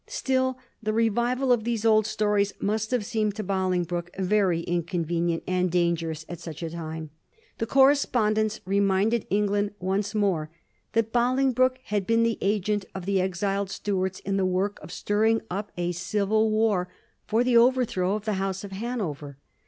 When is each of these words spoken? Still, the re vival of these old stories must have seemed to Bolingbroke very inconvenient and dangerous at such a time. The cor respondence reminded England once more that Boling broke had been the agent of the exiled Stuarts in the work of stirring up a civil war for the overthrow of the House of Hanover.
Still, 0.07 0.57
the 0.81 0.93
re 0.93 1.11
vival 1.11 1.53
of 1.53 1.63
these 1.63 1.85
old 1.85 2.07
stories 2.07 2.53
must 2.59 2.89
have 2.89 3.05
seemed 3.05 3.35
to 3.35 3.43
Bolingbroke 3.43 4.09
very 4.17 4.61
inconvenient 4.61 5.43
and 5.45 5.69
dangerous 5.69 6.25
at 6.27 6.39
such 6.39 6.63
a 6.63 6.71
time. 6.71 7.11
The 7.59 7.67
cor 7.67 7.89
respondence 7.91 8.61
reminded 8.65 9.27
England 9.29 9.73
once 9.79 10.15
more 10.15 10.49
that 10.93 11.13
Boling 11.13 11.51
broke 11.51 11.77
had 11.83 12.07
been 12.07 12.23
the 12.23 12.39
agent 12.41 12.85
of 12.95 13.05
the 13.05 13.21
exiled 13.21 13.69
Stuarts 13.69 14.17
in 14.21 14.37
the 14.37 14.43
work 14.43 14.79
of 14.81 14.91
stirring 14.91 15.41
up 15.51 15.71
a 15.77 15.91
civil 15.91 16.49
war 16.49 16.89
for 17.27 17.43
the 17.43 17.57
overthrow 17.57 18.15
of 18.15 18.25
the 18.25 18.33
House 18.41 18.63
of 18.63 18.71
Hanover. 18.71 19.37